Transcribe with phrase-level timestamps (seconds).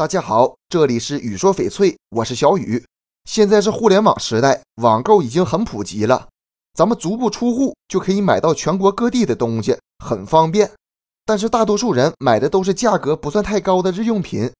[0.00, 2.82] 大家好，这里是雨说翡翠，我是小雨。
[3.26, 6.26] 现在是互联网时代，网购已经很普及了，
[6.72, 10.70] 咱们足不出户就可以买到全国各地的东西，很方便。
[11.26, 14.50] 但是大多数人买的都是价格不算太高的日用品。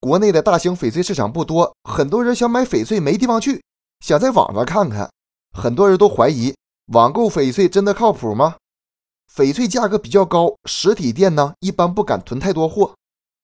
[0.00, 3.62] 国内的大型翡翠市场不多，很多人想买翡翠没地方去，
[4.00, 5.08] 想在网上看看。
[5.56, 6.52] 很多人都怀疑
[6.92, 8.56] 网购翡翠真的靠谱吗？
[9.32, 12.94] 翡翠价格比较高，实体店呢一般不敢囤太多货。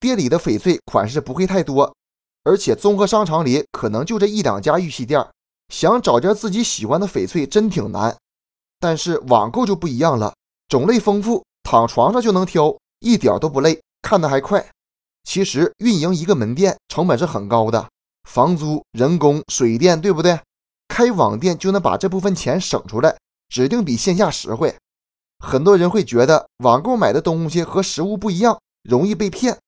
[0.00, 1.94] 店里的翡翠款式不会太多，
[2.44, 5.26] 而且综合商场里可能就这一两家玉器店，
[5.68, 8.16] 想找件自己喜欢的翡翠真挺难。
[8.80, 10.34] 但是网购就不一样了，
[10.68, 14.64] 种类丰富，躺床上就能挑，一点都不累，看得还快。
[15.24, 17.88] 其实运营一个门店成本是很高的，
[18.28, 20.38] 房租、人工、水电，对不对？
[20.86, 23.16] 开网店就能把这部分钱省出来，
[23.48, 24.74] 指定比线下实惠。
[25.40, 28.58] 很多人会觉得网购买的东西和实物不一样，
[28.88, 29.58] 容易被骗。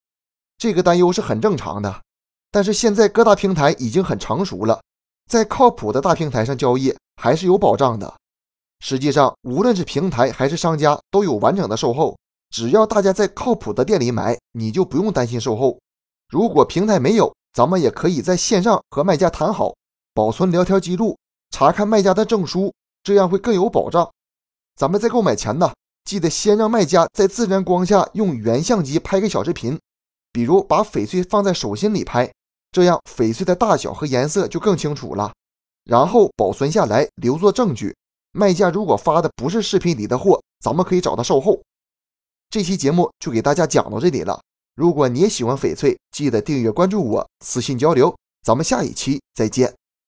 [0.60, 2.02] 这个担忧是很正常的，
[2.50, 4.78] 但是现在各大平台已经很成熟了，
[5.26, 8.14] 在靠谱的大平台上交易还是有保障的。
[8.80, 12.14] 实际上，无论是平台还是商家都有完整的售后，
[12.50, 15.78] 只要大家在靠谱的店里买，你就不用担心售后。
[16.28, 19.74] 如果平台没有，咱们也可以在线上和卖家谈好，
[20.12, 21.16] 保存聊天记录，
[21.48, 22.70] 查看卖家的证书，
[23.02, 24.06] 这样会更有保障。
[24.76, 25.72] 咱们在购买前呢，
[26.04, 29.78] 记得先让卖家在自然光下用原相机拍个小视频。
[30.32, 32.32] 比如把翡翠放在手心里拍，
[32.72, 35.32] 这样翡翠的大小和颜色就更清楚了。
[35.84, 37.94] 然后保存下来留作证据。
[38.32, 41.60] 卖家如果发的不是视频里的货，咱们可以找他售后。
[42.48, 44.40] 这期节目就给大家讲到这里了。
[44.76, 48.14] 如果你也喜欢翡翠，记得订阅关注我，私信交流。
[48.42, 49.79] 咱们下一期再见。